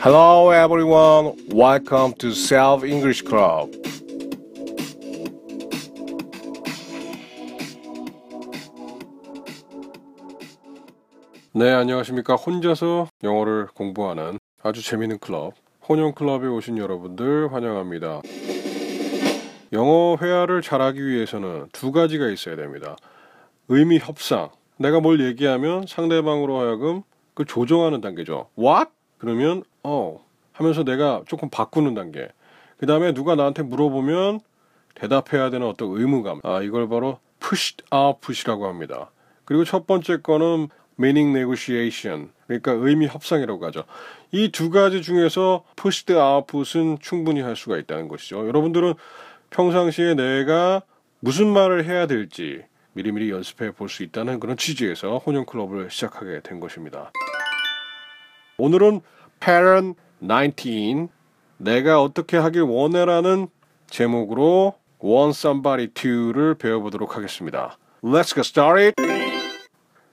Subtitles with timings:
[0.00, 1.34] Hello everyone.
[1.52, 3.76] Welcome to Self English Club.
[11.52, 12.36] 네, 안녕하십니까.
[12.36, 15.54] 혼자서 영어를 공부하는 아주 재미있는 클럽,
[15.88, 18.22] 혼영 클럽에 오신 여러분들 환영합니다.
[19.72, 22.94] 영어 회화를 잘하기 위해서는 두 가지가 있어야 됩니다.
[23.66, 24.50] 의미 협상.
[24.76, 27.02] 내가 뭘 얘기하면 상대방으로 하여금
[27.34, 28.46] 그 조정하는 단계죠.
[28.56, 28.90] What?
[29.18, 32.28] 그러면 어 하면서 내가 조금 바꾸는 단계.
[32.78, 34.40] 그 다음에 누가 나한테 물어보면
[34.94, 36.40] 대답해야 되는 어떤 의무감.
[36.44, 39.10] 아 이걸 바로 pushed output이라고 합니다.
[39.44, 40.68] 그리고 첫 번째 거는
[40.98, 42.30] meaning negotiation.
[42.46, 43.84] 그러니까 의미 협상이라고 하죠.
[44.32, 48.46] 이 두 가지 중에서 pushed output은 충분히 할 수가 있다는 것이죠.
[48.48, 48.94] 여러분들은
[49.50, 50.82] 평상시에 내가
[51.20, 52.62] 무슨 말을 해야 될지
[52.92, 57.12] 미리미리 연습해 볼 수 있다는 그런 취지에서 혼영 클럽을 시작하게 된 것입니다.
[58.60, 59.02] 오늘은
[59.38, 61.08] Pattern 19
[61.58, 63.46] 내가 어떻게 하길 원해라는
[63.88, 67.78] 제목으로 Want Somebody To를 배워보도록 하겠습니다.
[68.02, 68.94] Let's get started.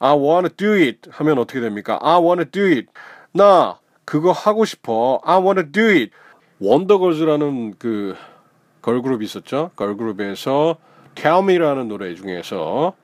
[0.00, 2.00] I wanna do it 하면 어떻게 됩니까?
[2.02, 2.88] I wanna do it.
[3.32, 5.20] 나 그거 하고 싶어.
[5.24, 6.10] I wanna do it.
[6.58, 8.16] 원더걸즈라는 그
[8.82, 9.70] 걸그룹이 있었죠.
[9.76, 10.78] 걸그룹에서
[11.14, 12.94] Tell Me라는 노래 중에서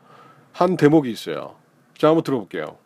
[0.53, 1.55] 한 대목이 있어요.
[1.97, 2.77] 자, 한번 들어볼게요.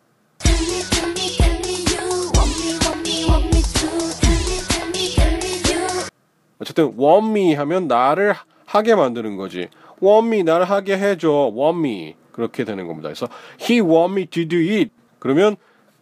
[6.63, 8.33] 어쨌든 me 하면 나를
[8.65, 9.67] 하게 만드는 거지.
[10.01, 11.51] me 나를 하게 해줘.
[11.75, 13.09] me 그렇게 되는 겁니다.
[13.09, 13.27] 그래서
[13.61, 14.89] he want me to do it.
[15.19, 15.57] 그러면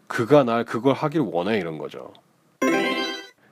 [0.07, 2.13] 그가 날 그걸 하길 원해 이런 거죠.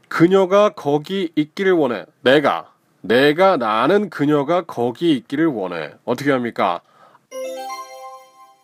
[0.08, 2.06] 그녀가 거기 있기를 원해.
[2.22, 5.94] 내가 내가 나는 그녀가 거기 있기를 원해.
[6.06, 6.82] 어떻게 합니까?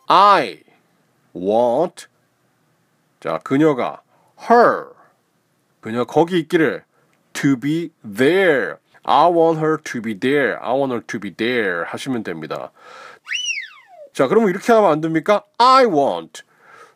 [0.07, 0.59] I
[1.35, 2.05] want
[3.19, 4.01] 자 그녀가
[4.50, 4.88] her
[5.81, 6.84] 그녀 거기 있기를
[7.35, 8.79] to be there.
[9.06, 10.57] I want her to be there.
[10.62, 12.72] I want her to be there 하시면 됩니다.
[14.13, 15.44] 자, 그러면 이렇게 하면 안 됩니까?
[15.57, 16.44] I want.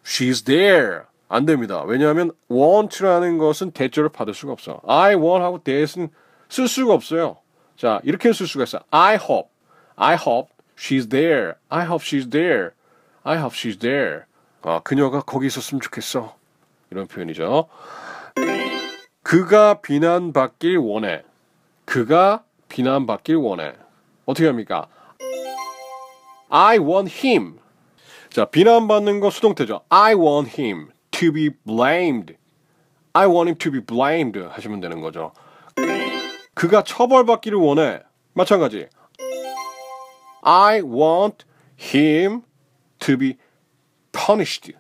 [0.04, 1.02] She's there.
[1.28, 1.84] 안 됩니다.
[1.84, 4.82] 왜냐하면 want라는 것은 대절을 받을 수가 없어.
[4.88, 6.10] I want 하고 there는
[6.50, 7.38] 쓸 수가 없어요.
[7.78, 8.80] 자, 이렇게 쓸 수가 있어.
[8.90, 9.50] I hope.
[9.96, 11.54] I hope she's there.
[11.70, 12.72] I hope she's there.
[13.24, 14.22] I hope she's there.
[14.64, 16.36] 아, 그녀가 거기 있었으면 좋겠어.
[16.90, 17.70] 이런 표현이죠.
[19.30, 21.22] 그가 비난받길 원해.
[21.86, 23.74] 그가 비난받길 원해.
[24.26, 24.88] 어떻게 합니까?
[26.50, 27.60] I want him.
[28.32, 29.82] 자, 비난받는 거 수동태죠.
[29.90, 32.38] I want him to be blamed.
[33.14, 35.32] I want him to be blamed 하시면 되는 거죠.
[36.56, 38.02] 그가 처벌받기를 원해.
[38.34, 38.88] 마찬가지.
[40.42, 41.46] I want
[41.80, 42.42] him
[42.98, 43.38] to be
[44.12, 44.74] punished.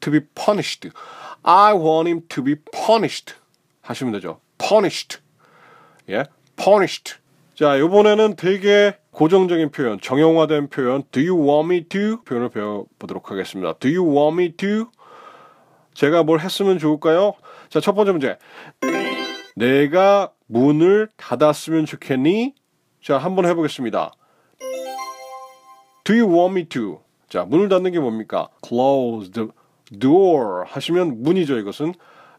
[0.00, 0.90] to be punished.
[1.42, 3.45] I want him to be punished.
[3.86, 4.40] 하시면 되죠.
[4.58, 5.18] punished.
[6.10, 6.24] 예,
[6.56, 7.16] punished.
[7.54, 13.30] 자, 이번에는 되게 고정적인 표현, 정형화된 표현, do you want me to 표현을 배워 보도록
[13.30, 13.72] 하겠습니다.
[13.78, 14.90] do you want me to?
[15.94, 17.32] 제가 뭘 했으면 좋을까요?
[17.70, 18.36] 자, 첫 번째 문제.
[19.54, 22.54] 내가 문을 닫았으면 좋겠니?
[23.02, 24.12] 자, 한번 해 보겠습니다.
[26.04, 27.00] Do you want me to?
[27.30, 28.48] 자, 문을 닫는 게 뭡니까?
[28.66, 29.48] Close the
[29.98, 31.94] door 하시면 문이죠, 이것은.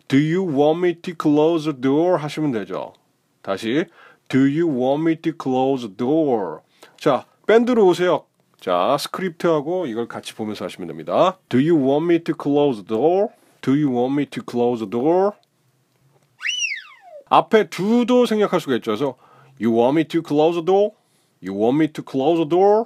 [0.07, 2.17] Do you want me to close the door?
[2.17, 2.93] 하시면 되죠.
[3.41, 3.85] 다시.
[4.29, 6.59] Do you want me to close the door?
[6.97, 8.25] 자, 밴드로 오세요.
[8.59, 11.37] 자, 스크립트하고 이걸 같이 보면서 하시면 됩니다.
[11.49, 13.29] Do you want me to close the door?
[13.61, 15.31] Do you want me to close the door?
[17.29, 18.91] 앞에 do도 생략할 수가 있죠.
[18.91, 19.15] 그래서
[19.59, 20.91] You want me to close the door?
[21.43, 22.85] You want me to close the door?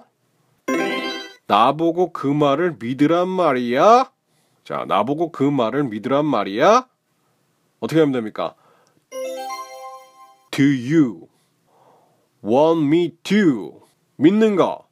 [1.48, 4.12] 나보고 그 말을 믿으란 말이야?
[4.64, 6.88] 자, 나보고 그 말을 믿으란 말이야?
[7.82, 8.56] 어떻게 하면 됩니까?
[10.52, 11.28] Do you
[12.44, 13.82] want me to?
[14.18, 14.88] 믿는 거.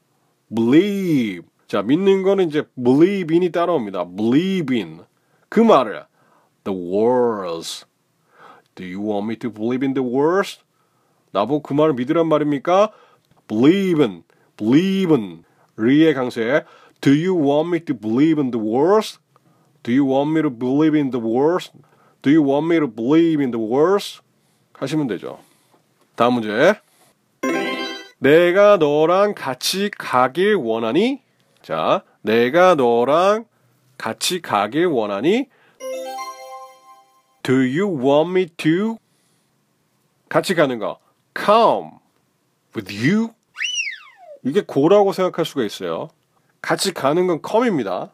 [0.53, 1.47] believe.
[1.68, 4.09] 자, 믿는 거는 이제 believe in이 따라옵니다.
[4.15, 5.06] believe in.
[5.50, 6.06] 그 말을.
[6.63, 7.86] the words.
[8.75, 10.59] Do you want me to believe in the words?
[11.31, 12.92] 나보고 그 말을 믿으란 말입니까?
[13.47, 14.24] believe in.
[14.57, 15.44] believe in.
[15.77, 16.65] 리의 강세.
[17.01, 19.19] Do you want me to believe in the words?
[19.83, 21.71] Do you want me to believe in the words?
[22.21, 24.21] Do you want me to believe in the words?
[24.74, 25.39] 하시면 되죠.
[26.16, 26.75] 다음 문제.
[28.18, 31.21] 내가 너랑 같이 가길 원하니?
[31.62, 33.45] 자, 내가 너랑
[33.98, 35.48] 같이 가길 원하니?
[37.44, 38.98] Do you want me to?
[40.27, 41.00] 같이 가는 거.
[41.38, 41.92] Come
[42.75, 43.30] with you?
[44.44, 46.10] 이게 고라고 생각할 수가 있어요.
[46.62, 48.12] 같이 가는 건 come입니다.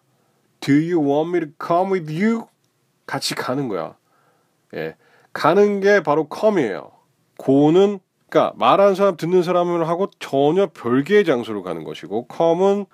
[0.60, 2.48] Do you want me to come with you?
[3.06, 3.96] 같이 가는 거야.
[4.74, 4.96] 예.
[5.34, 6.92] 가는 게 바로 come이에요.
[7.44, 8.00] go는
[8.30, 12.86] 그러니까 말하는 사람 듣는 사람을 하고 전혀 별개의 장소로 가는 것이고 come은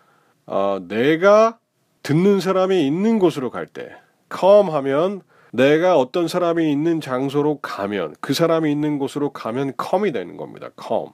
[0.47, 1.59] 어, 내가
[2.03, 3.89] 듣는 사람이 있는 곳으로 갈때
[4.35, 5.21] come 하면
[5.53, 10.69] 내가 어떤 사람이 있는 장소로 가면 그 사람이 있는 곳으로 가면 come이 되는 겁니다.
[10.81, 11.09] come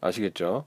[0.00, 0.64] 아시겠죠?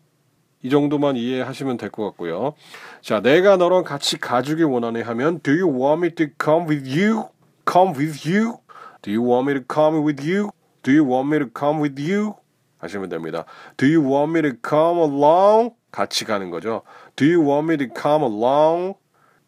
[0.62, 2.54] 이 정도만 이해하시면 될 것 같고요.
[3.02, 7.26] 자, 내가 너랑 같이 가주길 원하네 하면 Do you want me to come with you?
[7.66, 8.60] Come with you?
[9.02, 10.52] Do you want me to come with you?
[10.84, 12.36] Do you want me to come with you?
[12.80, 13.46] 하시면 됩니다.
[13.78, 15.76] Do you want me to come along?
[15.92, 16.84] 같이 가는 거죠.
[17.16, 18.96] Do you want me to come along?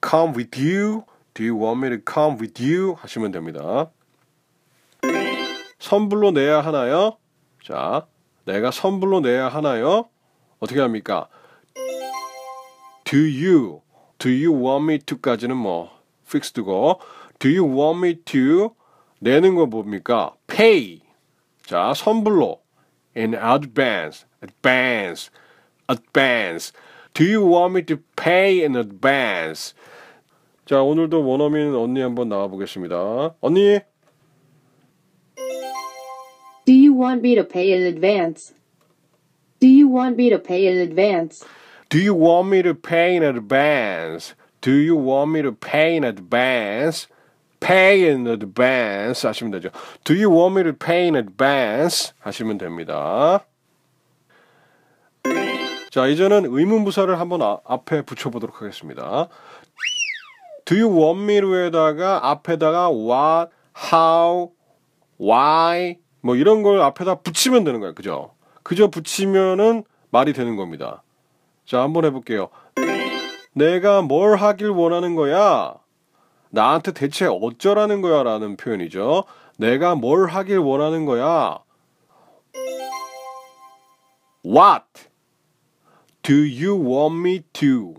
[0.01, 1.03] Come with you?
[1.33, 2.95] Do you want me to come with you?
[2.99, 3.91] 하시면 됩니다.
[5.79, 7.17] 선불로 내야 하나요?
[7.63, 8.07] 자,
[8.45, 10.09] 내가 선불로 내야 하나요?
[10.59, 11.27] 어떻게 합니까?
[13.03, 13.81] Do you,
[14.17, 15.91] do you want me to까지는 뭐
[16.25, 16.99] fixed고
[17.38, 18.74] Do you want me to
[19.20, 20.34] 내는 거 뭡니까?
[20.46, 21.02] Pay.
[21.64, 22.60] 자, 선불로
[23.16, 25.30] in advance, advance,
[25.88, 26.72] advance.
[27.14, 29.74] Do you want me to pay in advance?
[30.64, 33.34] 자, 오늘도 원어민 언니 한번 나와 보겠습니다.
[33.40, 33.80] 언니,
[36.64, 38.54] Do you want me to pay in advance?
[39.58, 41.44] Do you want me to pay in advance?
[41.88, 44.34] Do you want me to pay in advance?
[44.60, 47.08] Do you want me to pay in advance?
[47.59, 49.69] Pay in advance 하시면 되죠.
[50.03, 52.13] Do you want me to pay in advance?
[52.19, 53.45] 하시면 됩니다.
[55.91, 59.27] 자, 이제는 의문 부사를 한번 아- 앞에 붙여 보도록 하겠습니다.
[60.65, 63.51] Do you want me to에다가 앞에다가 what,
[63.91, 64.51] how,
[65.19, 67.95] why 뭐 이런 걸 앞에다 붙이면 되는 거예요.
[67.95, 68.35] 그죠?
[68.63, 71.03] 그저 붙이면은 말이 되는 겁니다.
[71.65, 72.49] 자, 한번 해 볼게요.
[73.53, 75.75] 내가 뭘 하길 원하는 거야?
[76.49, 78.23] 나한테 대체 어쩌라는 거야?
[78.23, 79.23] 라는 표현이죠.
[79.57, 81.59] 내가 뭘 하길 원하는 거야?
[84.45, 84.85] What
[86.23, 87.95] do you want me to?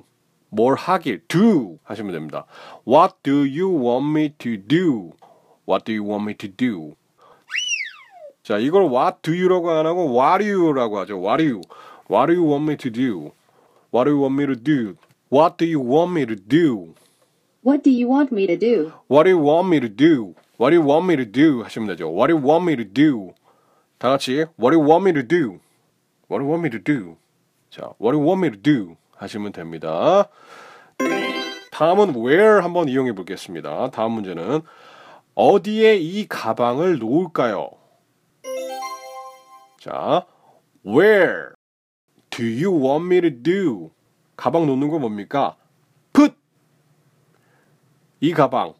[0.50, 2.46] 뭘 하길 do 하시면 됩니다.
[2.86, 5.12] What do you want me to do?
[5.68, 6.94] What do you want me to do?
[8.42, 11.18] 자, 이걸 what do you라고 안 하고 what do you라고 하죠.
[11.18, 11.60] what do you?
[12.08, 13.32] What do you want me to do?
[13.92, 14.96] What do you want me to do?
[15.30, 16.94] What do you want me to do?
[17.68, 18.94] What do you want me to do?
[19.08, 20.34] What do you want me to do?
[20.56, 21.62] What do you want me to do?
[21.64, 22.08] 하시면 되죠.
[22.08, 23.34] What do you want me to do?
[23.98, 25.60] 다 같이 What do you want me to do?
[26.30, 27.18] What do you want me to do?
[27.68, 28.96] 자, What do you want me to do?
[29.16, 30.30] 하시면 됩니다.
[31.70, 33.90] 다음은 where 한번 이용해 보겠습니다.
[33.90, 34.62] 다음 문제는
[35.34, 37.68] 어디에 이 가방을 놓을까요?
[39.78, 40.24] 자,
[40.86, 41.50] where
[42.30, 43.90] do you want me to do?
[44.36, 45.58] 가방 놓는 거 뭡니까?
[48.20, 48.74] 이 가방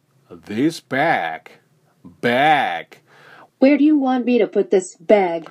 [0.46, 1.52] this bag
[2.20, 2.98] bag
[3.60, 5.48] Where do you want me to put this bag?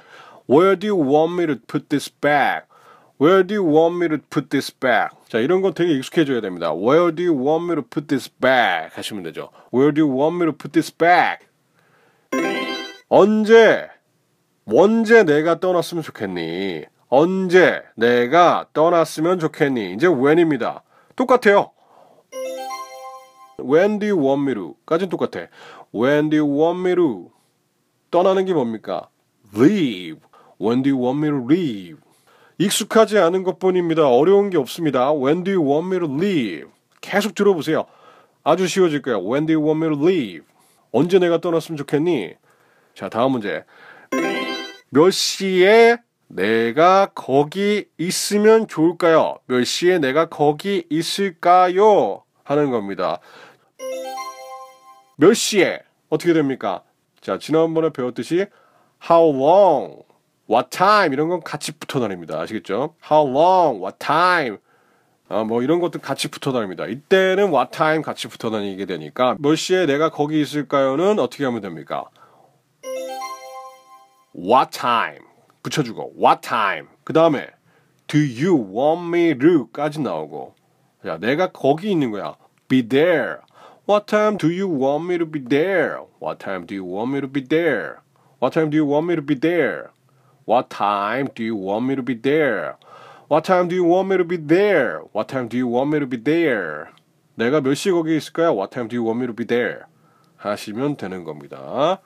[0.47, 2.63] Where do you want me to put this bag?
[3.17, 5.09] Where do you want me to put this bag?
[5.27, 6.73] 자, 이런 건 되게 익숙해져야 됩니다.
[6.73, 8.91] Where do you want me to put this bag?
[8.93, 9.49] 하시면 되죠.
[9.73, 11.45] Where do you want me to put this bag?
[13.09, 13.89] 언제,
[14.65, 16.85] 언제 내가 떠났으면 좋겠니?
[17.09, 19.93] 언제 내가 떠났으면 좋겠니?
[19.93, 20.83] 이제 when입니다.
[21.15, 21.71] 똑같아요.
[23.67, 24.75] When do you want me to?
[24.85, 25.47] 까진 똑같아.
[25.93, 27.31] When do you want me to?
[28.09, 29.09] 떠나는 게 뭡니까?
[29.53, 30.21] Leave.
[30.61, 31.97] When do you want me to leave?
[32.57, 34.07] 익숙하지 않은 것뿐입니다.
[34.07, 35.13] 어려운 게 없습니다.
[35.13, 36.69] When do you want me to leave?
[37.01, 37.85] 계속 들어보세요.
[38.43, 39.19] 아주 쉬워질 거예요.
[39.19, 40.45] When do you want me to leave?
[40.91, 42.35] 언제 내가 떠났으면 좋겠니?
[42.95, 43.65] 자, 다음 문제.
[44.89, 45.97] 몇 시에
[46.29, 49.37] 내가 거기 있으면 좋을까요?
[49.45, 52.23] 몇 시에 내가 거기 있을까요?
[52.43, 53.19] 하는 겁니다.
[55.17, 56.83] 몇 시에 어떻게 됩니까?
[57.21, 58.45] 자, 지난번에 배웠듯이
[59.09, 60.03] how long,
[60.49, 62.39] what time 이런 건 같이 붙어 다닙니다.
[62.39, 62.95] 아시겠죠?
[63.09, 64.57] how long, what time
[65.29, 66.85] 아, 뭐 이런 것도 같이 붙어 다닙니다.
[66.85, 72.05] 이때는 what time 같이 붙어 다니게 되니까 몇 시에 내가 거기 있을까요는 어떻게 하면 됩니까?
[74.35, 75.19] what time
[75.63, 77.47] 붙여주고 what time 그 다음에
[78.05, 80.53] do you want me to까지 나오고
[81.03, 82.35] 자 내가 거기 있는 거야
[82.69, 83.37] be there
[83.87, 87.21] what time do you want me to be there what time do you want me
[87.21, 88.01] to be there
[88.39, 89.91] what time do you want me to be there
[90.45, 92.75] what time do you want me to be there
[93.29, 95.99] what time do you want me to be there what time do you want me
[95.99, 96.87] to be there
[97.37, 99.85] 내가 몇 시 거기 있을까요 what time do you want me to be there
[100.35, 102.01] 하시면 되는 겁니다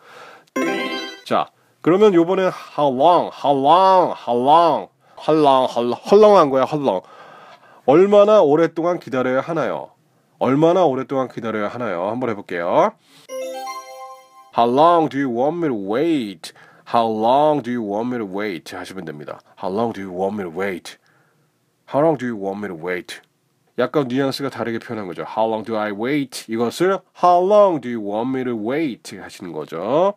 [1.26, 1.48] 자,
[1.82, 4.90] 그러면 요번에 how long, how long, how long,
[5.26, 7.02] 헐렁, 헐렁, 헐렁한 거야, 헐렁.
[7.86, 9.92] 얼마나 오랫동안 기다려야 하나요?
[10.42, 12.10] 얼마나 오랫동안 기다려야 하나요?
[12.10, 12.94] 한번 해볼게요.
[14.58, 16.52] How long do you want me to wait?
[16.92, 18.76] How long do you want me to wait?
[18.76, 19.40] 하시면 됩니다.
[19.62, 20.98] How long do you want me to wait?
[21.94, 23.22] How long do you want me to wait?
[23.78, 25.22] 약간 뉘앙스가 다르게 표현한 거죠.
[25.30, 26.52] How long do I wait?
[26.52, 29.16] 이것을 How long do you want me to wait?
[29.16, 30.16] 하시는 거죠.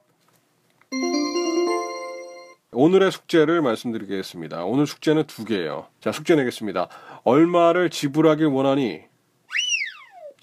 [2.72, 4.64] 오늘의 숙제를 말씀드리겠습니다.
[4.64, 5.88] 오늘 숙제는 두 개예요.
[6.00, 6.88] 자, 숙제 내겠습니다.
[7.24, 9.12] 얼마를 지불하길 원하니?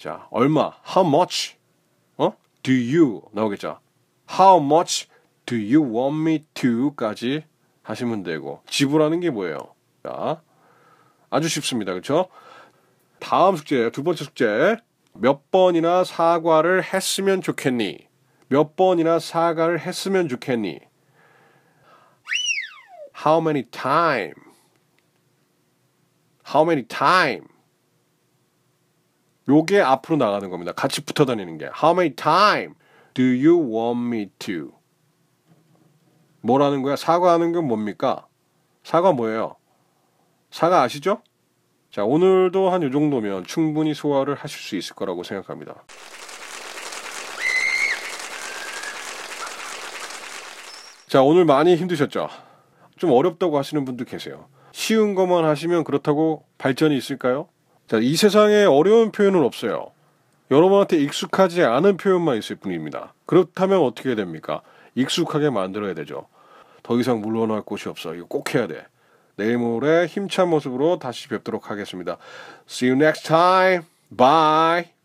[0.02, 0.72] 자, 얼마?
[0.84, 1.56] How much?
[2.16, 2.32] 어?
[2.64, 3.78] Do you 나오겠죠?
[4.28, 5.08] How much
[5.46, 7.44] do you want me to?까지
[7.84, 9.58] 하시면 되고 지불하는 게 뭐예요?
[10.02, 10.42] 자,
[11.30, 11.92] 아주 쉽습니다.
[11.92, 12.26] 그렇죠?
[13.20, 14.76] 다음 숙제, 두 번째 숙제.
[15.14, 18.08] 몇 번이나 사과를 했으면 좋겠니?
[18.48, 20.80] 몇 번이나 사과를 했으면 좋겠니?
[23.24, 24.34] How many time?
[26.44, 27.51] How many time?
[29.48, 30.72] 요게 앞으로 나가는 겁니다.
[30.72, 31.66] 같이 붙어 다니는 게.
[31.66, 32.74] How many time
[33.14, 34.72] do you want me to?
[36.42, 36.96] 뭐라는 거야?
[36.96, 38.26] 사과하는 건 뭡니까?
[38.84, 39.56] 사과 뭐예요?
[40.50, 41.22] 사과 아시죠?
[41.90, 45.84] 자, 오늘도 한 요 정도면 충분히 소화를 하실 수 있을 거라고 생각합니다.
[51.08, 52.28] 자, 오늘 많이 힘드셨죠?
[52.96, 54.46] 좀 어렵다고 하시는 분도 계세요.
[54.72, 57.48] 쉬운 것만 하시면 그렇다고 발전이 있을까요?
[57.88, 59.92] 자, 이 세상에 어려운 표현은 없어요.
[60.50, 63.14] 여러분한테 익숙하지 않은 표현만 있을 뿐입니다.
[63.26, 64.62] 그렇다면 어떻게 됩니까?
[64.94, 66.26] 익숙하게 만들어야 되죠.
[66.82, 68.14] 더 이상 물러날 곳이 없어.
[68.14, 68.86] 이거 꼭 해야 돼.
[69.36, 72.18] 내일 모레 힘찬 모습으로 다시 뵙도록 하겠습니다.
[72.68, 73.84] See you next time.
[74.14, 75.01] Bye.